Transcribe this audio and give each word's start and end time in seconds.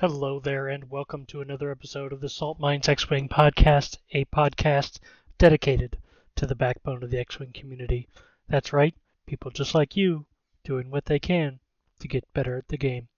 Hello 0.00 0.40
there, 0.40 0.68
and 0.68 0.90
welcome 0.90 1.24
to 1.24 1.40
another 1.40 1.70
episode 1.70 2.12
of 2.12 2.20
the 2.20 2.28
Salt 2.28 2.60
Mines 2.60 2.86
X 2.86 3.08
Wing 3.08 3.30
podcast, 3.30 3.96
a 4.12 4.26
podcast 4.26 4.98
dedicated 5.38 5.96
to 6.34 6.44
the 6.44 6.54
backbone 6.54 7.02
of 7.02 7.08
the 7.08 7.18
X 7.18 7.38
Wing 7.38 7.50
community. 7.54 8.06
That's 8.46 8.74
right, 8.74 8.94
people 9.24 9.50
just 9.50 9.74
like 9.74 9.96
you 9.96 10.26
doing 10.64 10.90
what 10.90 11.06
they 11.06 11.18
can 11.18 11.60
to 12.00 12.08
get 12.08 12.30
better 12.34 12.58
at 12.58 12.68
the 12.68 12.76
game. 12.76 13.08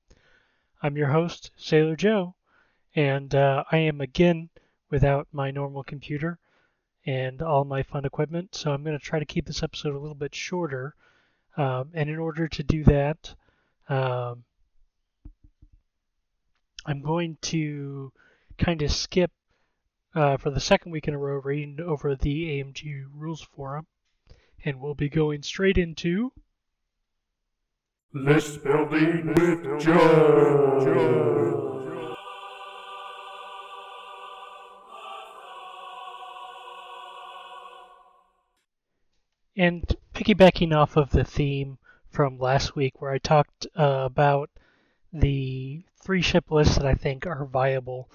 I'm 0.81 0.97
your 0.97 1.09
host, 1.09 1.51
Sailor 1.57 1.97
Joe, 1.97 2.37
and 2.95 3.35
uh, 3.35 3.65
I 3.73 3.79
am 3.79 4.01
again 4.01 4.49
without 4.89 5.27
my 5.33 5.51
normal 5.51 5.83
computer 5.83 6.39
and 7.05 7.43
all 7.43 7.65
my 7.65 7.83
fun 7.83 8.05
equipment, 8.05 8.55
so 8.55 8.71
I'm 8.71 8.85
going 8.85 8.97
to 8.97 9.05
try 9.05 9.19
to 9.19 9.25
keep 9.25 9.47
this 9.47 9.65
episode 9.65 9.97
a 9.97 9.99
little 9.99 10.15
bit 10.15 10.33
shorter. 10.33 10.95
Um, 11.57 11.91
and 11.93 12.09
in 12.09 12.21
order 12.21 12.47
to 12.47 12.63
do 12.63 12.85
that, 12.85 13.35
um, 13.89 14.45
I'm 16.89 17.03
going 17.03 17.37
to 17.43 18.11
kind 18.57 18.81
of 18.81 18.91
skip 18.91 19.31
uh, 20.15 20.39
for 20.39 20.49
the 20.49 20.59
second 20.59 20.91
week 20.91 21.07
in 21.07 21.13
a 21.13 21.19
row 21.19 21.39
reading 21.39 21.79
over 21.85 22.17
the 22.17 22.63
AMG 22.63 23.05
Rules 23.15 23.43
Forum, 23.43 23.87
and 24.65 24.81
we'll 24.81 24.95
be 24.95 25.11
going 25.11 25.43
straight 25.43 25.77
into. 25.77 26.33
List 28.15 28.65
building 28.65 29.35
with 29.35 29.83
Joe. 29.83 30.97
And 39.55 39.95
piggybacking 40.15 40.75
off 40.75 40.97
of 40.97 41.11
the 41.11 41.25
theme 41.25 41.77
from 42.09 42.39
last 42.39 42.75
week, 42.75 43.03
where 43.03 43.11
I 43.11 43.19
talked 43.19 43.67
uh, 43.77 44.05
about 44.07 44.49
the 45.13 45.83
three 46.09 46.23
ship 46.23 46.51
lists 46.51 46.77
that 46.77 46.87
I 46.87 46.95
think 46.95 47.27
are 47.27 47.45
viable, 47.45 48.09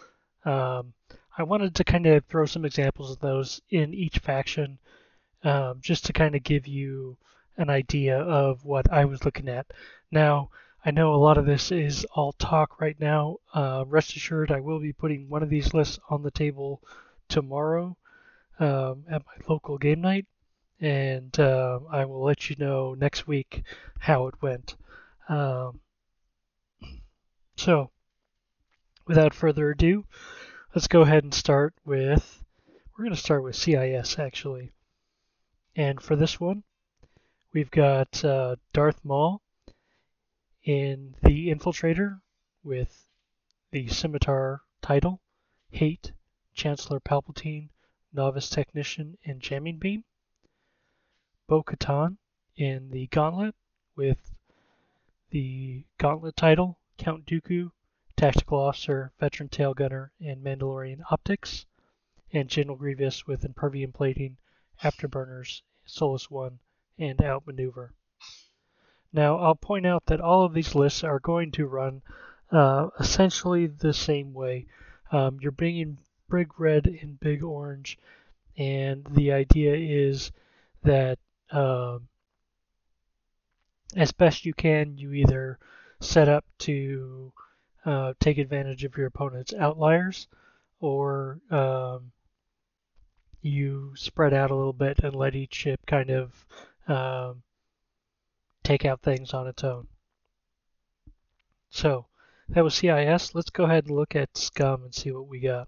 um, 0.45 0.93
I 1.37 1.43
wanted 1.43 1.75
to 1.75 1.83
kind 1.83 2.07
of 2.07 2.25
throw 2.25 2.47
some 2.47 2.65
examples 2.65 3.11
of 3.11 3.19
those 3.19 3.61
in 3.69 3.93
each 3.93 4.17
faction, 4.17 4.79
um, 5.43 5.77
just 5.79 6.03
to 6.05 6.13
kind 6.13 6.33
of 6.33 6.41
give 6.41 6.65
you 6.65 7.17
an 7.55 7.69
idea 7.69 8.17
of 8.17 8.65
what 8.65 8.91
I 8.91 9.05
was 9.05 9.23
looking 9.23 9.47
at. 9.47 9.67
Now, 10.09 10.49
I 10.83 10.89
know 10.89 11.13
a 11.13 11.21
lot 11.21 11.37
of 11.37 11.45
this 11.45 11.71
is 11.71 12.03
all 12.15 12.31
talk 12.31 12.81
right 12.81 12.99
now. 12.99 13.37
Uh, 13.53 13.83
rest 13.85 14.15
assured, 14.15 14.51
I 14.51 14.59
will 14.59 14.79
be 14.79 14.91
putting 14.91 15.29
one 15.29 15.43
of 15.43 15.49
these 15.51 15.75
lists 15.75 15.99
on 16.09 16.23
the 16.23 16.31
table 16.31 16.81
tomorrow 17.29 17.95
um, 18.57 19.03
at 19.07 19.21
my 19.23 19.45
local 19.47 19.77
game 19.77 20.01
night, 20.01 20.25
and 20.81 21.39
uh, 21.39 21.79
I 21.91 22.05
will 22.05 22.23
let 22.23 22.49
you 22.49 22.55
know 22.57 22.95
next 22.95 23.27
week 23.27 23.61
how 23.99 24.25
it 24.25 24.41
went. 24.41 24.77
Um, 25.29 25.79
so, 27.55 27.91
without 29.05 29.33
further 29.33 29.71
ado, 29.71 30.05
let's 30.73 30.87
go 30.87 31.01
ahead 31.01 31.23
and 31.23 31.33
start 31.33 31.73
with. 31.85 32.43
We're 32.91 33.05
going 33.05 33.15
to 33.15 33.21
start 33.21 33.43
with 33.43 33.55
CIS 33.55 34.19
actually. 34.19 34.71
And 35.75 36.01
for 36.01 36.15
this 36.15 36.39
one, 36.39 36.63
we've 37.53 37.71
got 37.71 38.23
uh, 38.23 38.57
Darth 38.73 39.03
Maul 39.03 39.41
in 40.63 41.15
The 41.23 41.49
Infiltrator 41.49 42.21
with 42.63 43.07
the 43.71 43.87
Scimitar 43.87 44.61
title, 44.81 45.19
Hate, 45.71 46.11
Chancellor 46.53 46.99
Palpatine, 46.99 47.69
Novice 48.13 48.49
Technician, 48.49 49.17
and 49.25 49.41
Jamming 49.41 49.79
Beam. 49.79 50.03
Bo 51.47 51.63
Katan 51.63 52.17
in 52.55 52.91
The 52.91 53.07
Gauntlet 53.07 53.55
with 53.95 54.33
the 55.31 55.83
Gauntlet 55.97 56.35
title, 56.35 56.77
Count 57.03 57.25
Dooku, 57.25 57.69
Tactical 58.15 58.59
Officer, 58.59 59.11
Veteran 59.19 59.49
Tail 59.49 59.73
Gunner, 59.73 60.13
and 60.21 60.41
Mandalorian 60.41 61.01
Optics, 61.11 61.65
and 62.31 62.47
General 62.47 62.77
Grievous 62.77 63.27
with 63.27 63.43
Impervium 63.43 63.91
Plating, 63.91 64.37
Afterburners, 64.81 65.63
Soulless 65.83 66.31
One, 66.31 66.59
and 66.97 67.21
Outmaneuver. 67.21 67.91
Now, 69.11 69.37
I'll 69.37 69.55
point 69.55 69.85
out 69.85 70.05
that 70.05 70.21
all 70.21 70.45
of 70.45 70.53
these 70.53 70.75
lists 70.75 71.03
are 71.03 71.19
going 71.19 71.51
to 71.51 71.67
run 71.67 72.03
uh, 72.51 72.87
essentially 72.97 73.67
the 73.67 73.93
same 73.93 74.33
way. 74.33 74.67
Um, 75.11 75.39
you're 75.41 75.51
bringing 75.51 75.97
Big 76.29 76.57
Red 76.57 76.87
and 76.87 77.19
Big 77.19 77.43
Orange, 77.43 77.97
and 78.57 79.05
the 79.11 79.33
idea 79.33 79.75
is 79.75 80.31
that 80.83 81.19
um, 81.51 82.07
as 83.93 84.13
best 84.13 84.45
you 84.45 84.53
can, 84.53 84.97
you 84.97 85.11
either 85.11 85.59
set 86.03 86.27
up 86.29 86.45
to 86.59 87.31
uh, 87.85 88.13
take 88.19 88.37
advantage 88.37 88.83
of 88.83 88.97
your 88.97 89.07
opponent's 89.07 89.53
outliers, 89.53 90.27
or 90.79 91.39
um, 91.49 92.11
you 93.41 93.93
spread 93.95 94.33
out 94.33 94.51
a 94.51 94.55
little 94.55 94.73
bit 94.73 94.99
and 94.99 95.15
let 95.15 95.35
each 95.35 95.53
ship 95.53 95.79
kind 95.85 96.09
of 96.09 96.45
um, 96.87 97.43
take 98.63 98.85
out 98.85 99.01
things 99.01 99.33
on 99.33 99.47
its 99.47 99.63
own. 99.63 99.87
So 101.69 102.05
that 102.49 102.63
was 102.63 102.75
CIS. 102.75 103.33
Let's 103.33 103.49
go 103.49 103.63
ahead 103.65 103.85
and 103.85 103.95
look 103.95 104.15
at 104.15 104.37
Scum 104.37 104.83
and 104.83 104.93
see 104.93 105.11
what 105.11 105.27
we 105.27 105.39
got. 105.39 105.67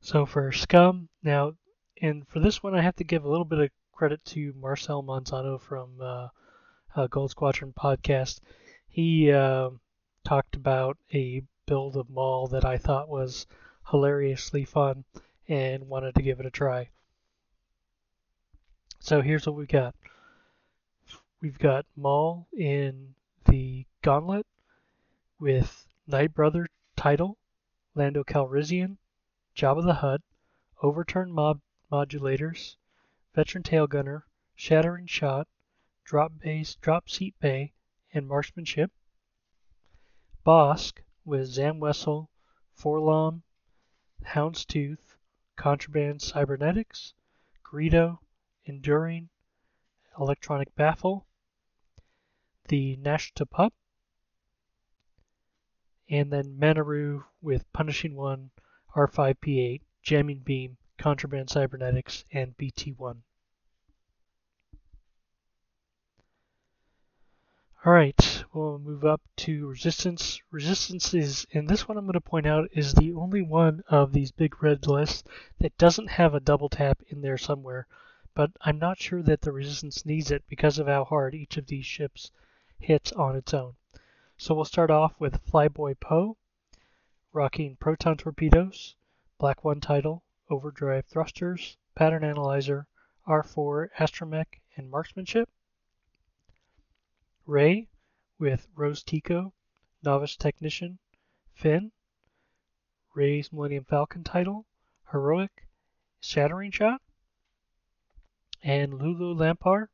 So 0.00 0.26
for 0.26 0.52
Scum, 0.52 1.08
now, 1.22 1.54
and 2.00 2.26
for 2.28 2.40
this 2.40 2.62
one, 2.62 2.74
I 2.74 2.82
have 2.82 2.96
to 2.96 3.04
give 3.04 3.24
a 3.24 3.28
little 3.28 3.44
bit 3.44 3.60
of 3.60 3.70
credit 3.92 4.24
to 4.26 4.52
Marcel 4.54 5.02
Manzano 5.02 5.60
from 5.60 5.92
uh, 6.00 6.28
uh, 6.96 7.06
Gold 7.06 7.30
Squadron 7.30 7.72
podcast. 7.72 8.40
He 8.94 9.32
uh, 9.32 9.70
talked 10.22 10.54
about 10.54 10.98
a 11.12 11.42
build 11.66 11.96
of 11.96 12.08
Maul 12.08 12.46
that 12.46 12.64
I 12.64 12.78
thought 12.78 13.08
was 13.08 13.44
hilariously 13.90 14.64
fun 14.64 15.04
and 15.48 15.88
wanted 15.88 16.14
to 16.14 16.22
give 16.22 16.38
it 16.38 16.46
a 16.46 16.50
try. 16.50 16.90
So 19.00 19.20
here's 19.20 19.48
what 19.48 19.56
we've 19.56 19.66
got. 19.66 19.96
We've 21.40 21.58
got 21.58 21.86
Maul 21.96 22.46
in 22.56 23.16
the 23.46 23.84
Gauntlet 24.02 24.46
with 25.40 25.88
Night 26.06 26.32
Brother 26.32 26.68
title, 26.94 27.36
Lando 27.96 28.22
Calrissian, 28.22 28.98
Jabba 29.56 29.84
the 29.84 29.94
Hutt, 29.94 30.22
Overturn 30.84 31.32
Mob 31.32 31.60
Modulators, 31.90 32.76
Veteran 33.34 33.64
Tail 33.64 33.88
Gunner, 33.88 34.24
Shattering 34.54 35.08
Shot, 35.08 35.48
Drop 36.04 36.38
Base, 36.38 36.76
Drop 36.76 37.10
Seat 37.10 37.34
Bay, 37.40 37.72
and 38.14 38.28
Marksmanship. 38.28 38.92
Bossk 40.46 41.02
with 41.24 41.48
Zam 41.48 41.80
Wesell, 41.80 42.28
4-LOM, 42.78 43.42
Houndstooth, 44.24 45.16
Contraband 45.56 46.22
Cybernetics, 46.22 47.12
Greedo, 47.64 48.20
Enduring, 48.64 49.28
Electronic 50.18 50.74
Baffle, 50.76 51.26
the 52.68 52.96
Nashta 52.96 53.50
Pup, 53.50 53.74
and 56.08 56.32
then 56.32 56.56
Manaroo 56.56 57.24
with 57.40 57.70
Punishing 57.72 58.14
One, 58.14 58.50
R5P8, 58.94 59.82
Jamming 60.02 60.38
Beam, 60.40 60.76
Contraband 60.98 61.50
Cybernetics, 61.50 62.24
and 62.30 62.56
BT1. 62.56 63.22
Alright, 67.86 68.46
we'll 68.54 68.78
move 68.78 69.04
up 69.04 69.20
to 69.36 69.66
Resistance. 69.66 70.40
Resistance 70.50 71.12
is, 71.12 71.46
and 71.52 71.68
this 71.68 71.86
one 71.86 71.98
I'm 71.98 72.06
going 72.06 72.14
to 72.14 72.20
point 72.22 72.46
out, 72.46 72.70
is 72.72 72.94
the 72.94 73.12
only 73.12 73.42
one 73.42 73.84
of 73.88 74.10
these 74.10 74.32
big 74.32 74.62
red 74.62 74.86
lists 74.86 75.22
that 75.58 75.76
doesn't 75.76 76.08
have 76.08 76.32
a 76.32 76.40
double 76.40 76.70
tap 76.70 77.02
in 77.08 77.20
there 77.20 77.36
somewhere. 77.36 77.86
But 78.34 78.52
I'm 78.62 78.78
not 78.78 78.98
sure 78.98 79.22
that 79.24 79.42
the 79.42 79.52
Resistance 79.52 80.06
needs 80.06 80.30
it 80.30 80.44
because 80.48 80.78
of 80.78 80.86
how 80.86 81.04
hard 81.04 81.34
each 81.34 81.58
of 81.58 81.66
these 81.66 81.84
ships 81.84 82.30
hits 82.78 83.12
on 83.12 83.36
its 83.36 83.52
own. 83.52 83.74
So 84.38 84.54
we'll 84.54 84.64
start 84.64 84.90
off 84.90 85.20
with 85.20 85.44
Flyboy 85.44 86.00
Poe, 86.00 86.38
rocking 87.34 87.76
proton 87.76 88.16
torpedoes, 88.16 88.96
Black 89.36 89.62
1 89.62 89.82
title, 89.82 90.22
overdrive 90.48 91.04
thrusters, 91.04 91.76
pattern 91.94 92.24
analyzer, 92.24 92.86
R4 93.28 93.90
astromech, 93.98 94.62
and 94.74 94.90
marksmanship. 94.90 95.50
Rey 97.46 97.88
with 98.38 98.68
Rose 98.74 99.02
Tico, 99.02 99.52
Novice 100.02 100.34
Technician, 100.36 100.98
Finn, 101.52 101.92
Rey's 103.14 103.52
Millennium 103.52 103.84
Falcon 103.84 104.24
title, 104.24 104.64
Heroic, 105.12 105.68
Shattering 106.20 106.70
Shot, 106.70 107.02
and 108.62 108.94
L'ulo 108.94 109.34
L'ampar 109.34 109.90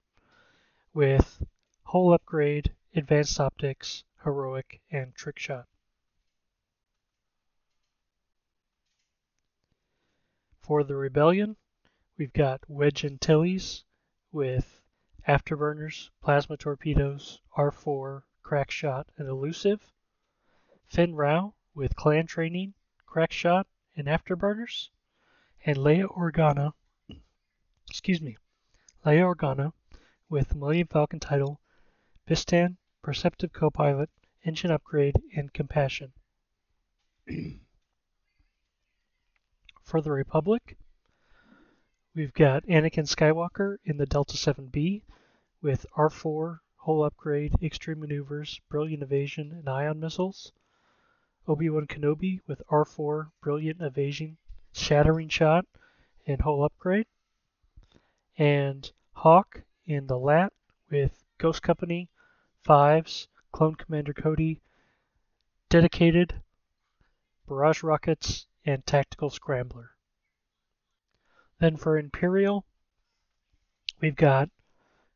with 0.94 1.42
Hull 1.82 2.12
Upgrade, 2.12 2.72
Advanced 2.94 3.40
Optics, 3.40 4.04
Heroic, 4.22 4.80
and 4.90 5.12
Trick 5.14 5.38
Shot. 5.38 5.66
For 10.60 10.84
the 10.84 10.94
Rebellion, 10.94 11.56
we've 12.16 12.32
got 12.32 12.68
Wedge 12.70 13.04
Antilles 13.04 13.84
with 14.30 14.79
Afterburners, 15.28 16.10
Plasma 16.22 16.56
Torpedoes, 16.56 17.40
R4, 17.56 18.22
Crackshot, 18.42 19.06
and 19.16 19.28
Elusive, 19.28 19.92
Fenn 20.86 21.14
Rau 21.14 21.54
with 21.74 21.94
Clan 21.94 22.26
Training, 22.26 22.74
Crackshot, 23.06 23.66
and 23.96 24.06
Afterburners, 24.06 24.90
and 25.66 25.76
Leia 25.76 26.06
Organa, 26.06 26.72
excuse 27.88 28.22
me, 28.22 28.36
Leia 29.04 29.34
Organa 29.34 29.72
with 30.28 30.54
Millennium 30.54 30.88
Falcon 30.88 31.20
title, 31.20 31.60
Bistan, 32.26 32.76
Perceptive 33.02 33.52
Copilot, 33.52 34.10
Engine 34.44 34.70
Upgrade, 34.70 35.16
and 35.34 35.52
Compassion. 35.52 36.12
For 39.82 40.00
the 40.00 40.12
Republic, 40.12 40.78
we've 42.14 42.34
got 42.34 42.66
Anakin 42.66 43.06
Skywalker 43.06 43.76
in 43.84 43.96
the 43.96 44.06
Delta 44.06 44.36
7B 44.36 45.02
with 45.62 45.86
R4, 45.96 46.58
Hull 46.76 47.04
Upgrade, 47.04 47.54
Extreme 47.62 48.00
Maneuvers, 48.00 48.60
Brilliant 48.68 49.02
Evasion, 49.02 49.52
and 49.52 49.68
Ion 49.68 50.00
Missiles. 50.00 50.52
Obi-Wan 51.46 51.86
Kenobi 51.86 52.40
with 52.46 52.62
R4, 52.68 53.30
Brilliant 53.40 53.80
Evasion, 53.80 54.36
Shattering 54.72 55.28
Shot, 55.28 55.66
and 56.26 56.40
Hull 56.40 56.64
Upgrade. 56.64 57.06
And 58.36 58.90
Hawk 59.12 59.62
in 59.86 60.06
the 60.06 60.18
LAT 60.18 60.52
with 60.90 61.24
Ghost 61.38 61.62
Company, 61.62 62.08
Fives, 62.62 63.28
Clone 63.52 63.76
Commander 63.76 64.14
Cody, 64.14 64.60
Dedicated, 65.68 66.34
Barrage 67.46 67.82
Rockets, 67.82 68.46
and 68.64 68.84
Tactical 68.84 69.30
Scrambler. 69.30 69.92
Then 71.60 71.76
for 71.76 71.98
Imperial, 71.98 72.64
we've 74.00 74.16
got 74.16 74.48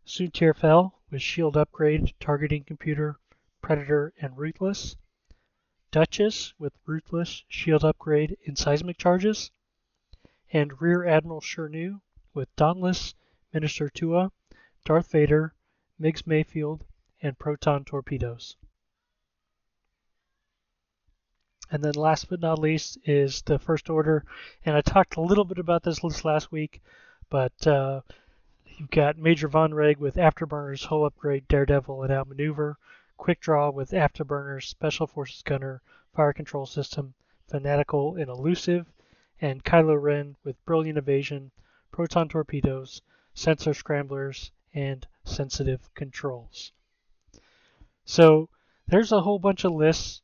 Soontir 0.05 0.55
Fel 0.55 1.01
with 1.11 1.23
Shield 1.23 1.57
Upgrade, 1.57 2.13
Targeting 2.21 2.65
Computer, 2.65 3.19
Predator, 3.63 4.13
and 4.21 4.37
Ruthless. 4.37 4.95
Duchess 5.91 6.53
with 6.59 6.75
Ruthless, 6.85 7.45
Shield 7.49 7.83
Upgrade, 7.83 8.37
and 8.45 8.59
Seismic 8.59 8.99
Charges. 8.99 9.53
And 10.53 10.83
Rear 10.83 11.07
Admiral 11.07 11.41
Chiraneau 11.41 12.03
with 12.35 12.55
Dauntless, 12.57 13.15
Minister 13.55 13.89
Tua, 13.89 14.31
Darth 14.85 15.13
Vader, 15.13 15.55
Migs 15.99 16.27
Mayfield, 16.27 16.85
and 17.23 17.39
Proton 17.39 17.87
Torpedoes. 17.87 18.59
And 21.75 21.83
then 21.83 21.95
last 21.95 22.29
but 22.29 22.39
not 22.39 22.61
least 22.61 22.99
is 23.05 23.43
the 23.43 23.59
First 23.59 23.91
Order. 23.91 24.25
And 24.65 24.77
I 24.77 24.81
talked 24.81 25.17
a 25.17 25.21
little 25.21 25.45
bit 25.45 25.59
about 25.59 25.83
this 25.83 26.05
list 26.05 26.25
last 26.25 26.53
week, 26.53 26.81
but 27.31 27.67
uh, 27.67 28.03
you've 28.65 28.93
got 28.93 29.19
Major 29.19 29.49
Vonreg 29.49 29.97
with 29.97 30.15
Afterburners, 30.15 30.85
Hull 30.85 31.05
Upgrade, 31.05 31.49
Daredevil, 31.49 32.05
and 32.05 32.13
Outmaneuver. 32.13 32.79
Quick 33.17 33.41
Draw 33.41 33.71
with 33.71 33.91
Afterburners, 33.91 34.69
Special 34.69 35.09
Forces 35.09 35.43
Gunner, 35.43 35.83
Fire 36.15 36.33
Control 36.33 36.65
System, 36.65 37.13
Fanatical, 37.49 38.15
and 38.15 38.29
Elusive. 38.29 38.87
And 39.41 39.65
Kylo 39.65 40.01
Ren 40.01 40.37
with 40.45 40.65
Brilliant 40.67 40.99
Evasion, 40.99 41.51
Proton 41.91 42.29
Torpedoes, 42.29 43.03
Sensor 43.35 43.75
Scramblers, 43.75 44.53
and 44.75 45.09
Sensitive 45.25 45.93
Controls. 45.97 46.71
So 48.05 48.49
there's 48.87 49.11
a 49.11 49.23
whole 49.23 49.41
bunch 49.41 49.65
of 49.65 49.73
lists 49.73 50.21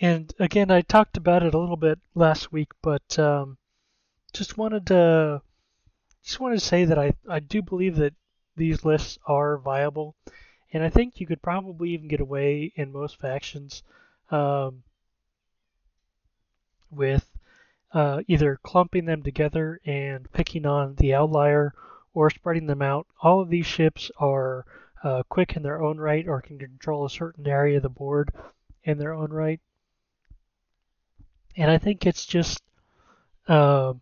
and 0.00 0.32
again, 0.38 0.70
I 0.70 0.80
talked 0.80 1.18
about 1.18 1.42
it 1.42 1.52
a 1.52 1.58
little 1.58 1.76
bit 1.76 1.98
last 2.14 2.50
week, 2.50 2.72
but 2.80 3.18
um, 3.18 3.58
just 4.32 4.56
wanted 4.56 4.86
to 4.86 5.42
just 6.22 6.40
wanted 6.40 6.58
to 6.58 6.64
say 6.64 6.86
that 6.86 6.98
I, 6.98 7.12
I 7.28 7.40
do 7.40 7.60
believe 7.60 7.96
that 7.96 8.14
these 8.56 8.82
lists 8.82 9.18
are 9.26 9.58
viable, 9.58 10.16
and 10.72 10.82
I 10.82 10.88
think 10.88 11.20
you 11.20 11.26
could 11.26 11.42
probably 11.42 11.90
even 11.90 12.08
get 12.08 12.20
away 12.20 12.72
in 12.76 12.92
most 12.92 13.20
factions 13.20 13.82
um, 14.30 14.82
with 16.90 17.26
uh, 17.92 18.22
either 18.26 18.58
clumping 18.62 19.04
them 19.04 19.22
together 19.22 19.80
and 19.84 20.32
picking 20.32 20.64
on 20.64 20.94
the 20.94 21.12
outlier 21.12 21.74
or 22.14 22.30
spreading 22.30 22.66
them 22.66 22.80
out. 22.80 23.06
All 23.22 23.40
of 23.40 23.50
these 23.50 23.66
ships 23.66 24.10
are 24.18 24.64
uh, 25.04 25.24
quick 25.28 25.56
in 25.56 25.62
their 25.62 25.82
own 25.82 25.98
right 25.98 26.26
or 26.26 26.40
can 26.40 26.58
control 26.58 27.04
a 27.04 27.10
certain 27.10 27.46
area 27.46 27.76
of 27.76 27.82
the 27.82 27.90
board 27.90 28.32
in 28.82 28.96
their 28.96 29.12
own 29.12 29.30
right 29.30 29.60
and 31.56 31.70
I 31.70 31.78
think 31.78 32.06
it's 32.06 32.26
just 32.26 32.62
uh, 33.48 33.94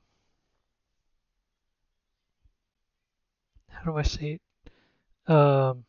how 3.69 3.85
do 3.85 3.97
I 3.97 4.03
say 4.03 4.39
it? 4.39 5.33
Um, 5.33 5.85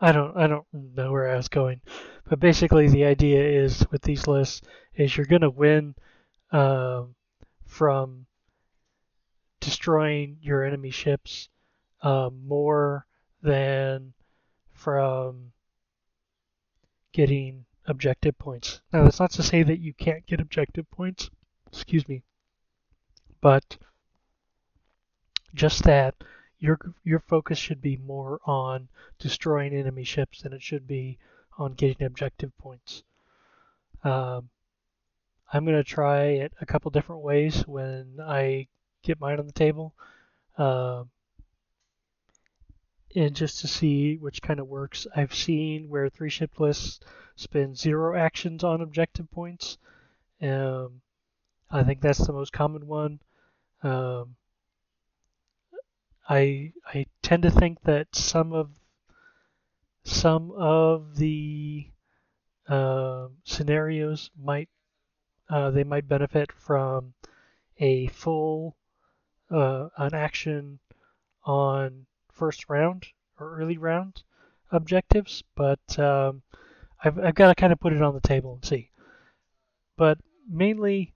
I 0.00 0.12
don't 0.12 0.36
I 0.36 0.46
don't 0.46 0.66
know 0.72 1.10
where 1.10 1.30
I 1.30 1.36
was 1.36 1.48
going, 1.48 1.80
but 2.28 2.40
basically 2.40 2.88
the 2.88 3.04
idea 3.04 3.42
is 3.42 3.84
with 3.90 4.02
these 4.02 4.26
lists 4.26 4.62
is 4.94 5.16
you're 5.16 5.26
to 5.42 5.50
win 5.50 5.94
um, 6.52 7.14
from 7.66 8.26
destroying 9.60 10.38
your 10.40 10.64
enemy 10.64 10.90
ships 10.90 11.48
uh, 12.02 12.30
more 12.32 13.06
than 13.42 14.12
from 14.72 15.52
getting 17.12 17.64
objective 17.86 18.38
points. 18.38 18.80
Now, 18.92 19.04
that's 19.04 19.20
not 19.20 19.30
to 19.32 19.42
say 19.42 19.62
that 19.62 19.80
you 19.80 19.94
can't 19.94 20.26
get 20.26 20.40
objective 20.40 20.90
points, 20.90 21.30
excuse 21.66 22.06
me, 22.08 22.22
but 23.40 23.78
just 25.54 25.84
that 25.84 26.14
your 26.58 26.78
your 27.04 27.20
focus 27.20 27.58
should 27.58 27.80
be 27.80 27.96
more 27.96 28.40
on 28.44 28.88
destroying 29.18 29.74
enemy 29.74 30.04
ships 30.04 30.42
than 30.42 30.52
it 30.52 30.62
should 30.62 30.86
be 30.86 31.18
on 31.56 31.74
getting 31.74 32.06
objective 32.06 32.56
points. 32.58 33.02
Um, 34.04 34.50
I'm 35.52 35.64
going 35.64 35.76
to 35.76 35.84
try 35.84 36.24
it 36.24 36.52
a 36.60 36.66
couple 36.66 36.90
different 36.90 37.22
ways 37.22 37.66
when 37.66 38.18
I 38.20 38.68
get 39.02 39.20
mine 39.20 39.38
on 39.38 39.46
the 39.46 39.52
table. 39.52 39.94
Um, 40.56 41.10
and 43.14 43.34
just 43.34 43.60
to 43.60 43.68
see 43.68 44.16
which 44.16 44.42
kind 44.42 44.60
of 44.60 44.68
works. 44.68 45.06
I've 45.14 45.34
seen 45.34 45.88
where 45.88 46.08
three 46.08 46.30
ship 46.30 46.60
lists 46.60 47.00
spend 47.36 47.78
zero 47.78 48.18
actions 48.18 48.64
on 48.64 48.80
objective 48.80 49.30
points. 49.30 49.78
Um, 50.42 51.00
I 51.70 51.82
think 51.82 52.00
that's 52.00 52.26
the 52.26 52.32
most 52.32 52.52
common 52.52 52.86
one. 52.86 53.20
Um, 53.82 54.36
I 56.28 56.72
I 56.86 57.06
tend 57.22 57.42
to 57.44 57.50
think 57.50 57.82
that 57.82 58.14
some 58.14 58.52
of 58.52 58.70
some 60.04 60.50
of 60.52 61.16
the 61.16 61.88
uh, 62.68 63.28
scenarios 63.44 64.30
might 64.36 64.68
uh, 65.48 65.70
they 65.70 65.84
might 65.84 66.08
benefit 66.08 66.52
from 66.52 67.14
a 67.78 68.08
full 68.08 68.76
uh, 69.50 69.88
an 69.96 70.14
action 70.14 70.78
on 71.44 72.06
first 72.38 72.68
round 72.68 73.06
or 73.38 73.58
early 73.58 73.76
round 73.76 74.22
objectives, 74.70 75.42
but 75.54 75.98
um, 75.98 76.42
I've, 77.02 77.18
I've 77.18 77.34
got 77.34 77.48
to 77.48 77.54
kind 77.54 77.72
of 77.72 77.80
put 77.80 77.92
it 77.92 78.02
on 78.02 78.14
the 78.14 78.20
table 78.20 78.54
and 78.54 78.64
see. 78.64 78.90
But 79.96 80.18
mainly, 80.48 81.14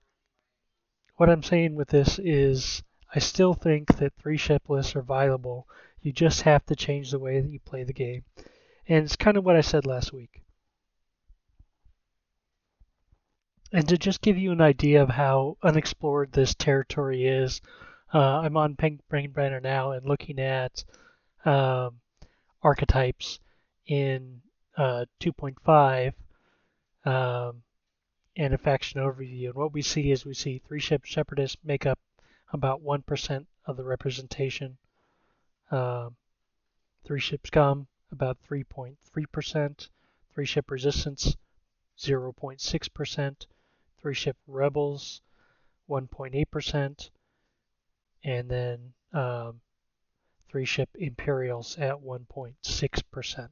what 1.15 1.29
I'm 1.29 1.43
saying 1.43 1.75
with 1.75 1.89
this 1.89 2.19
is 2.19 2.83
I 3.15 3.19
still 3.19 3.53
think 3.53 3.97
that 3.97 4.13
three 4.15 4.37
ship 4.37 4.69
lists 4.69 4.95
are 4.95 5.01
viable. 5.01 5.67
You 6.01 6.11
just 6.11 6.41
have 6.41 6.65
to 6.65 6.75
change 6.75 7.11
the 7.11 7.19
way 7.19 7.39
that 7.39 7.49
you 7.49 7.59
play 7.59 7.83
the 7.83 7.93
game. 7.93 8.23
And 8.87 9.05
it's 9.05 9.15
kind 9.15 9.37
of 9.37 9.45
what 9.45 9.55
I 9.55 9.61
said 9.61 9.85
last 9.85 10.11
week. 10.11 10.43
And 13.71 13.87
to 13.87 13.97
just 13.97 14.21
give 14.21 14.37
you 14.37 14.51
an 14.51 14.61
idea 14.61 15.01
of 15.01 15.09
how 15.09 15.57
unexplored 15.63 16.31
this 16.31 16.53
territory 16.53 17.25
is, 17.25 17.61
uh, 18.13 18.41
I'm 18.41 18.57
on 18.57 18.75
Pink 18.75 19.01
Brain 19.09 19.31
Brenner 19.31 19.59
now 19.59 19.91
and 19.91 20.05
looking 20.05 20.39
at 20.39 20.83
um, 21.45 21.99
archetypes 22.61 23.39
in 23.85 24.41
uh, 24.77 25.05
2.5 25.19 26.13
um, 27.05 27.63
and 28.35 28.53
a 28.53 28.57
faction 28.57 29.01
overview. 29.01 29.45
And 29.47 29.55
what 29.55 29.73
we 29.73 29.81
see 29.81 30.11
is 30.11 30.25
we 30.25 30.33
see 30.33 30.59
three 30.59 30.79
ship 30.79 31.05
separatists 31.07 31.57
make 31.63 31.85
up 31.85 31.99
about 32.51 32.81
1% 32.83 33.45
of 33.65 33.77
the 33.77 33.83
representation. 33.83 34.77
Um, 35.71 36.15
three 37.03 37.19
ship 37.19 37.47
scum 37.47 37.87
about 38.11 38.37
3.3%. 38.49 39.89
Three 40.33 40.45
ship 40.45 40.71
resistance 40.71 41.35
0.6%. 41.99 43.45
Three 44.01 44.13
ship 44.13 44.37
rebels 44.47 45.21
1.8%. 45.89 47.09
And 48.23 48.49
then 48.49 48.93
um, 49.13 49.61
three 50.53 50.65
ship 50.65 50.89
Imperials 50.99 51.79
at 51.79 51.95
1.6%. 51.95 53.49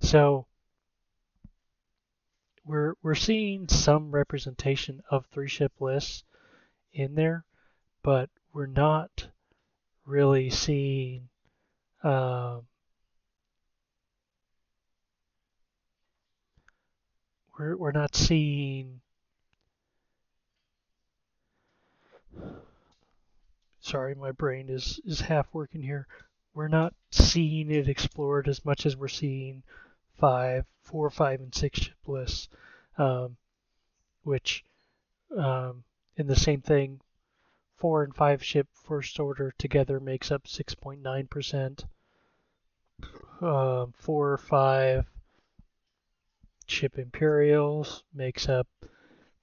So 0.00 0.46
we're 2.64 2.94
we're 3.04 3.14
seeing 3.14 3.68
some 3.68 4.10
representation 4.10 5.00
of 5.12 5.26
three 5.26 5.46
ship 5.46 5.70
lists 5.78 6.24
in 6.92 7.14
there, 7.14 7.44
but 8.02 8.30
we're 8.52 8.66
not 8.66 9.28
really 10.04 10.50
seeing 10.50 11.28
um, 12.02 12.62
we're 17.56 17.76
we're 17.76 17.92
not 17.92 18.16
seeing 18.16 19.00
sorry 23.88 24.14
my 24.14 24.32
brain 24.32 24.68
is 24.68 25.00
is 25.04 25.20
half 25.20 25.46
working 25.52 25.82
here 25.82 26.06
we're 26.54 26.68
not 26.68 26.94
seeing 27.10 27.70
it 27.70 27.88
explored 27.88 28.48
as 28.48 28.64
much 28.64 28.84
as 28.84 28.96
we're 28.96 29.08
seeing 29.08 29.62
five 30.18 30.64
four 30.82 31.08
five 31.10 31.40
and 31.40 31.54
six 31.54 31.80
ship 31.80 31.96
lists 32.06 32.48
um, 32.98 33.36
which 34.22 34.64
um, 35.36 35.84
in 36.16 36.26
the 36.26 36.36
same 36.36 36.60
thing 36.60 37.00
four 37.78 38.02
and 38.02 38.14
five 38.14 38.42
ship 38.42 38.66
first 38.72 39.20
order 39.20 39.54
together 39.56 40.00
makes 40.00 40.30
up 40.30 40.44
6.9%. 40.44 41.84
Um, 43.40 43.94
four 43.96 44.32
or 44.32 44.38
five 44.38 45.06
ship 46.66 46.98
Imperials 46.98 48.02
makes 48.12 48.48
up 48.48 48.66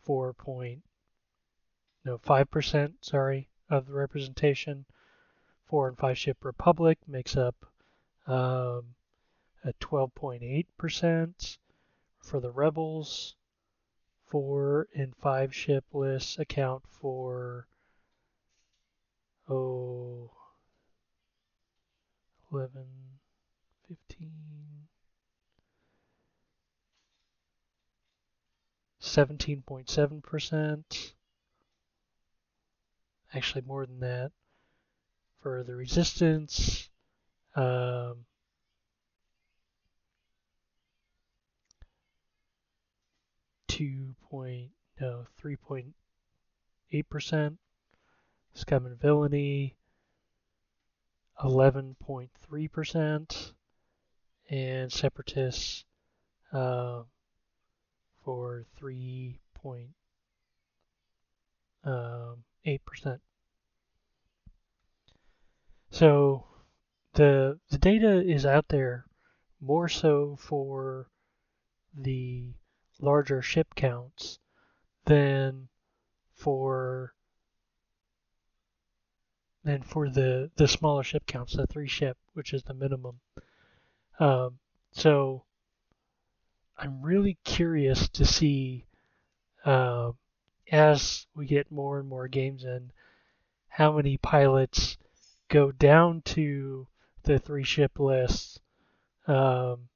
4 0.03 0.33
point, 0.33 0.83
no, 2.03 2.17
5%, 2.17 2.93
sorry, 2.99 3.47
of 3.69 3.87
the 3.87 3.93
representation. 3.93 4.85
Four 5.65 5.87
and 5.87 5.97
five 5.97 6.17
ship 6.17 6.43
Republic 6.43 6.99
makes 7.07 7.35
up 7.35 7.55
um, 8.27 8.95
a 9.63 9.73
12.8% 9.81 11.57
for 12.19 12.39
the 12.39 12.51
Rebels. 12.51 13.35
Four 14.27 14.87
and 14.93 15.15
five 15.15 15.55
ship 15.55 15.85
lists 15.93 16.37
account 16.37 16.83
for 16.87 17.67
oh, 19.49 20.29
11, 22.51 22.83
15, 23.87 24.31
17.7%. 29.01 31.13
Actually, 33.35 33.63
more 33.67 33.85
than 33.85 33.99
that. 33.99 34.31
For 35.41 35.63
the 35.63 35.75
resistance, 35.75 36.89
um, 37.55 38.25
two 43.67 44.15
point 44.29 44.71
no 44.99 45.25
three 45.37 45.55
point 45.55 45.93
eight 46.91 47.07
percent 47.09 47.59
Scum 48.55 48.85
and 48.85 48.97
Villainy, 48.97 49.75
11.3%, 51.43 53.51
and 54.49 54.91
Separatists 54.91 55.83
uh, 56.53 57.03
for 58.23 58.65
3.8%. 58.81 59.89
Um, 61.83 62.45
so 65.89 66.45
the 67.13 67.59
the 67.69 67.77
data 67.77 68.21
is 68.21 68.45
out 68.45 68.67
there 68.67 69.05
more 69.61 69.87
so 69.87 70.35
for 70.39 71.07
the 71.95 72.53
larger 72.99 73.41
ship 73.41 73.75
counts 73.75 74.39
than 75.05 75.67
for 76.33 77.13
and 79.63 79.85
for 79.85 80.09
the 80.09 80.51
the 80.57 80.67
smaller 80.67 81.03
ship 81.03 81.25
counts, 81.25 81.55
the 81.55 81.65
three 81.67 81.87
ship, 81.87 82.17
which 82.33 82.53
is 82.53 82.63
the 82.63 82.73
minimum. 82.73 83.19
Um, 84.19 84.59
so 84.91 85.43
I'm 86.77 87.01
really 87.01 87.37
curious 87.43 88.07
to 88.09 88.25
see 88.25 88.85
uh, 89.65 90.11
as 90.71 91.27
we 91.35 91.45
get 91.45 91.71
more 91.71 91.99
and 91.99 92.07
more 92.07 92.27
games 92.27 92.63
in, 92.63 92.91
how 93.67 93.91
many 93.91 94.17
pilots 94.17 94.97
go 95.49 95.71
down 95.71 96.21
to 96.21 96.87
the 97.23 97.39
three 97.39 97.63
ship 97.63 97.99
list 97.99 98.61
um, 99.27 99.89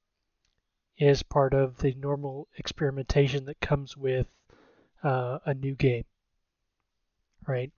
as 0.99 1.23
part 1.23 1.53
of 1.53 1.77
the 1.77 1.93
normal 1.95 2.47
experimentation 2.57 3.45
that 3.45 3.59
comes 3.61 3.95
with 3.95 4.27
uh, 5.03 5.39
a 5.45 5.53
new 5.53 5.75
game, 5.75 6.05
right? 7.47 7.71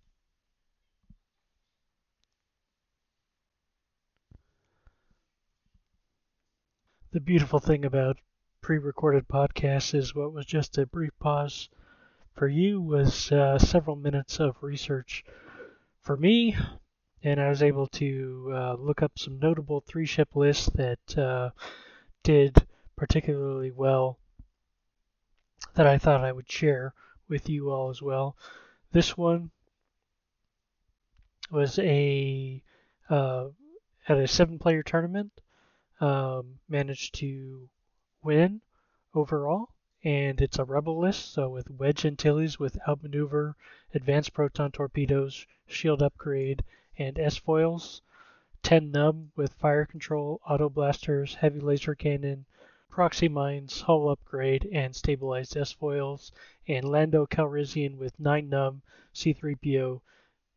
the 7.11 7.19
beautiful 7.19 7.59
thing 7.59 7.83
about 7.83 8.17
pre-recorded 8.61 9.27
podcasts 9.27 9.93
is 9.93 10.15
what 10.15 10.31
was 10.31 10.45
just 10.45 10.77
a 10.77 10.85
brief 10.85 11.11
pause 11.19 11.67
for 12.41 12.47
you 12.47 12.81
was 12.81 13.31
uh, 13.31 13.59
several 13.59 13.95
minutes 13.95 14.39
of 14.39 14.55
research 14.63 15.23
for 15.99 16.17
me, 16.17 16.57
and 17.23 17.39
I 17.39 17.49
was 17.49 17.61
able 17.61 17.85
to 17.85 18.51
uh, 18.51 18.73
look 18.79 19.03
up 19.03 19.11
some 19.19 19.37
notable 19.37 19.81
three-ship 19.81 20.29
lists 20.35 20.67
that 20.73 21.19
uh, 21.19 21.51
did 22.23 22.65
particularly 22.95 23.69
well 23.69 24.17
that 25.75 25.85
I 25.85 25.99
thought 25.99 26.23
I 26.23 26.31
would 26.31 26.51
share 26.51 26.95
with 27.29 27.47
you 27.47 27.69
all 27.69 27.91
as 27.91 28.01
well. 28.01 28.35
This 28.91 29.15
one 29.15 29.51
was 31.51 31.77
a 31.77 32.63
uh, 33.07 33.49
at 34.07 34.17
a 34.17 34.27
seven-player 34.27 34.81
tournament 34.81 35.31
um, 35.99 36.57
managed 36.67 37.13
to 37.19 37.69
win 38.23 38.61
overall. 39.13 39.70
And 40.03 40.41
it's 40.41 40.57
a 40.57 40.65
rebel 40.65 40.99
list, 40.99 41.31
so 41.31 41.49
with 41.49 41.69
wedge 41.69 42.05
Antilles 42.05 42.57
with 42.57 42.79
outmaneuver, 42.87 43.55
advanced 43.93 44.33
proton 44.33 44.71
torpedoes, 44.71 45.45
shield 45.67 46.01
upgrade, 46.01 46.63
and 46.97 47.19
S 47.19 47.37
foils. 47.37 48.01
Ten 48.63 48.91
Numb 48.91 49.31
with 49.35 49.53
fire 49.53 49.85
control, 49.85 50.41
auto 50.47 50.69
blasters, 50.69 51.35
heavy 51.35 51.59
laser 51.59 51.95
cannon, 51.95 52.45
proxy 52.89 53.27
mines, 53.27 53.81
hull 53.81 54.09
upgrade, 54.09 54.67
and 54.71 54.95
stabilized 54.95 55.55
S 55.55 55.71
foils. 55.71 56.31
And 56.67 56.83
Lando 56.89 57.25
Calrissian 57.25 57.97
with 57.97 58.19
Nien 58.19 58.49
Nunb, 58.49 58.81
C3PO, 59.13 60.01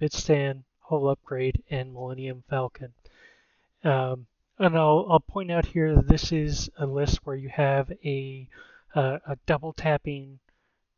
Bistan, 0.00 0.64
hull 0.80 1.08
upgrade, 1.08 1.62
and 1.70 1.92
Millennium 1.92 2.42
Falcon. 2.48 2.92
Um, 3.82 4.26
and 4.58 4.76
I'll, 4.76 5.06
I'll 5.08 5.20
point 5.20 5.50
out 5.50 5.66
here 5.66 5.96
this 5.96 6.32
is 6.32 6.70
a 6.78 6.86
list 6.86 7.26
where 7.26 7.36
you 7.36 7.48
have 7.48 7.90
a, 8.04 8.48
uh, 8.94 9.18
a 9.26 9.36
double 9.46 9.72
tapping 9.72 10.38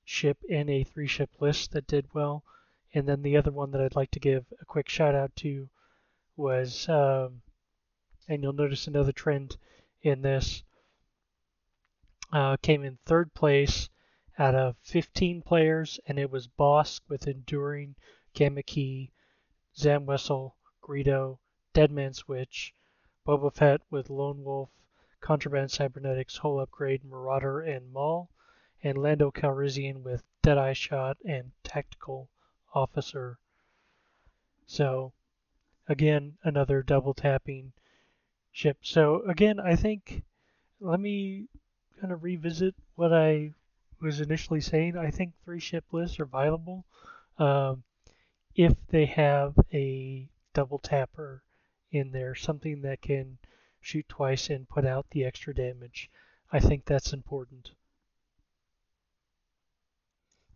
ship 0.04 0.38
in 0.48 0.68
a 0.68 0.84
three 0.84 1.06
ship 1.06 1.30
list 1.40 1.72
that 1.72 1.86
did 1.86 2.06
well. 2.12 2.44
And 2.94 3.08
then 3.08 3.22
the 3.22 3.36
other 3.36 3.50
one 3.50 3.70
that 3.72 3.80
I'd 3.80 3.96
like 3.96 4.10
to 4.12 4.20
give 4.20 4.44
a 4.60 4.64
quick 4.64 4.88
shout 4.88 5.14
out 5.14 5.34
to 5.36 5.68
was, 6.36 6.88
um, 6.88 7.42
and 8.28 8.42
you'll 8.42 8.52
notice 8.52 8.86
another 8.86 9.12
trend 9.12 9.56
in 10.02 10.22
this, 10.22 10.62
uh, 12.32 12.56
came 12.58 12.84
in 12.84 12.98
third 13.04 13.34
place 13.34 13.88
out 14.38 14.54
of 14.54 14.76
15 14.82 15.42
players, 15.42 15.98
and 16.06 16.18
it 16.18 16.30
was 16.30 16.46
Bossk 16.46 17.00
with 17.08 17.26
Enduring, 17.26 17.96
Gamma 18.34 18.62
Key, 18.62 19.10
Zam 19.76 20.06
Greedo, 20.06 21.38
Deadman 21.72 22.14
Switch, 22.14 22.74
Boba 23.26 23.52
Fett 23.52 23.80
with 23.90 24.10
Lone 24.10 24.44
Wolf, 24.44 24.70
Contraband 25.26 25.72
Cybernetics, 25.72 26.36
Hull 26.36 26.60
Upgrade, 26.60 27.04
Marauder, 27.04 27.60
and 27.60 27.92
Maul, 27.92 28.30
and 28.84 28.96
Lando 28.96 29.32
Calrissian 29.32 30.04
with 30.04 30.22
Deadeye 30.40 30.72
Shot 30.72 31.16
and 31.24 31.50
Tactical 31.64 32.28
Officer. 32.72 33.36
So, 34.68 35.12
again, 35.88 36.38
another 36.44 36.80
double 36.80 37.12
tapping 37.12 37.72
ship. 38.52 38.78
So, 38.82 39.22
again, 39.22 39.58
I 39.58 39.74
think, 39.74 40.22
let 40.78 41.00
me 41.00 41.48
kind 42.00 42.12
of 42.12 42.22
revisit 42.22 42.76
what 42.94 43.12
I 43.12 43.50
was 44.00 44.20
initially 44.20 44.60
saying. 44.60 44.96
I 44.96 45.10
think 45.10 45.32
three 45.44 45.58
ship 45.58 45.86
lists 45.90 46.20
are 46.20 46.24
viable 46.24 46.84
um, 47.36 47.82
if 48.54 48.74
they 48.90 49.06
have 49.06 49.54
a 49.74 50.28
double 50.54 50.78
tapper 50.78 51.42
in 51.90 52.12
there, 52.12 52.36
something 52.36 52.82
that 52.82 53.02
can 53.02 53.38
shoot 53.86 54.08
twice 54.08 54.50
and 54.50 54.68
put 54.68 54.84
out 54.84 55.06
the 55.12 55.24
extra 55.24 55.54
damage. 55.54 56.10
I 56.52 56.58
think 56.58 56.84
that's 56.84 57.12
important. 57.12 57.70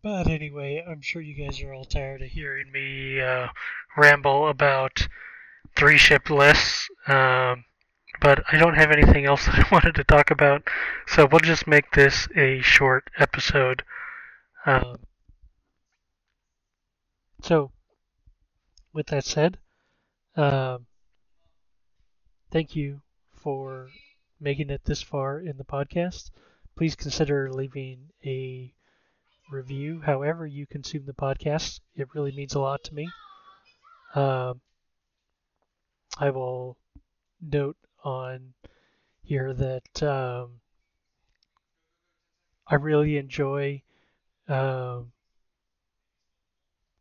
But 0.02 0.26
anyway, 0.26 0.84
I'm 0.84 1.00
sure 1.00 1.22
you 1.22 1.34
guys 1.34 1.62
are 1.62 1.72
all 1.72 1.84
tired 1.84 2.22
of 2.22 2.28
hearing 2.28 2.72
me 2.72 3.20
uh, 3.20 3.48
ramble 3.96 4.48
about 4.48 5.06
three 5.76 5.96
ship 5.96 6.28
lists. 6.28 6.88
Um, 7.06 7.66
but 8.20 8.42
I 8.50 8.58
don't 8.58 8.74
have 8.74 8.90
anything 8.90 9.26
else 9.26 9.46
that 9.46 9.60
I 9.60 9.68
wanted 9.70 9.94
to 9.94 10.04
talk 10.04 10.32
about, 10.32 10.66
so 11.06 11.28
we'll 11.30 11.38
just 11.38 11.68
make 11.68 11.92
this 11.92 12.26
a 12.36 12.60
short 12.62 13.10
episode. 13.16 13.84
Um, 14.66 14.96
so, 17.42 17.70
with 18.92 19.06
that 19.06 19.24
said, 19.24 19.58
Um, 20.36 20.86
thank 22.50 22.74
you 22.74 23.02
for 23.42 23.88
making 24.38 24.70
it 24.70 24.84
this 24.84 25.02
far 25.02 25.40
in 25.40 25.56
the 25.56 25.64
podcast. 25.64 26.30
Please 26.76 26.94
consider 26.96 27.52
leaving 27.52 28.10
a 28.24 28.72
review 29.50 30.00
however 30.00 30.46
you 30.46 30.66
consume 30.66 31.04
the 31.06 31.12
podcast. 31.12 31.80
It 31.94 32.14
really 32.14 32.32
means 32.32 32.54
a 32.54 32.60
lot 32.60 32.84
to 32.84 32.94
me. 32.94 33.08
Um, 34.14 34.60
I 36.18 36.30
will 36.30 36.76
note 37.40 37.76
on 38.04 38.54
here 39.22 39.52
that 39.54 40.02
um, 40.02 40.60
I 42.66 42.76
really 42.76 43.16
enjoy 43.16 43.82
um, 44.48 45.12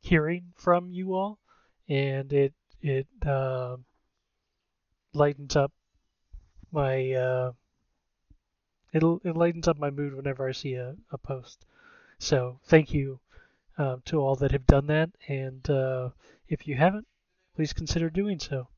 hearing 0.01 0.53
from 0.55 0.91
you 0.91 1.13
all, 1.15 1.39
and 1.87 2.31
it 2.31 2.53
it 2.81 3.07
uh, 3.25 3.77
lightens 5.13 5.55
up 5.55 5.71
my 6.71 7.11
uh, 7.13 7.51
it 8.93 9.01
it 9.23 9.35
lightens 9.35 9.67
up 9.67 9.79
my 9.79 9.89
mood 9.89 10.13
whenever 10.13 10.47
I 10.47 10.51
see 10.51 10.75
a, 10.75 10.95
a 11.09 11.17
post. 11.17 11.65
So 12.19 12.59
thank 12.65 12.93
you 12.93 13.19
uh, 13.77 13.97
to 14.05 14.19
all 14.19 14.35
that 14.37 14.51
have 14.51 14.67
done 14.67 14.87
that, 14.87 15.11
and 15.27 15.69
uh, 15.69 16.11
if 16.49 16.67
you 16.67 16.75
haven't, 16.75 17.07
please 17.55 17.73
consider 17.73 18.09
doing 18.09 18.39
so. 18.39 18.69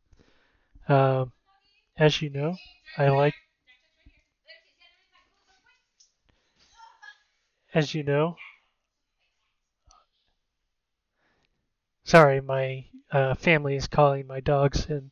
Um, 0.88 1.34
as 1.98 2.22
you 2.22 2.30
know, 2.30 2.58
I 2.98 3.10
like. 3.10 3.36
As 7.74 7.94
you 7.94 8.04
know, 8.04 8.38
sorry, 12.04 12.40
my 12.42 12.86
uh, 13.12 13.34
family 13.34 13.76
is 13.76 13.88
calling 13.88 14.28
my 14.28 14.40
dogs, 14.40 14.86
and 14.88 15.10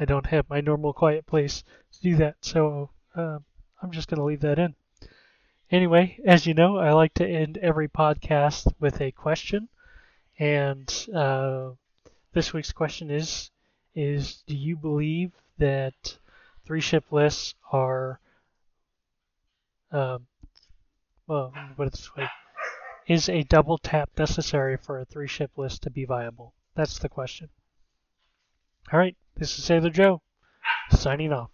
I 0.00 0.04
don't 0.04 0.26
have 0.26 0.48
my 0.48 0.60
normal 0.60 0.92
quiet 0.92 1.26
place 1.26 1.64
to 1.92 2.00
do 2.00 2.16
that, 2.16 2.36
so 2.40 2.90
uh, 3.14 3.38
I'm 3.82 3.90
just 3.90 4.08
going 4.08 4.18
to 4.18 4.24
leave 4.24 4.40
that 4.40 4.58
in. 4.58 4.74
Anyway, 5.70 6.18
as 6.24 6.46
you 6.46 6.54
know, 6.54 6.78
I 6.78 6.92
like 6.92 7.14
to 7.14 7.28
end 7.28 7.58
every 7.58 7.88
podcast 7.88 8.72
with 8.80 9.00
a 9.00 9.12
question, 9.12 9.68
and 10.38 10.88
uh, 11.14 11.70
this 12.32 12.52
week's 12.52 12.72
question 12.72 13.10
is: 13.10 13.50
is 13.94 14.42
Do 14.46 14.56
you 14.56 14.76
believe 14.76 15.32
that 15.58 16.16
three 16.64 16.80
ship 16.80 17.04
lists 17.10 17.54
are 17.72 18.20
um, 19.90 20.26
well, 21.26 21.52
it 21.78 21.90
this 21.90 22.14
way: 22.16 22.28
is 23.06 23.28
a 23.28 23.42
double 23.42 23.78
tap 23.78 24.10
necessary 24.18 24.76
for 24.76 24.98
a 24.98 25.04
three 25.04 25.28
ship 25.28 25.50
list 25.56 25.82
to 25.82 25.90
be 25.90 26.04
viable? 26.04 26.54
That's 26.74 26.98
the 26.98 27.08
question. 27.08 27.48
All 28.92 28.98
right, 28.98 29.16
this 29.38 29.56
is 29.56 29.64
Sailor 29.64 29.90
Joe, 29.90 30.20
signing 30.90 31.32
off. 31.32 31.50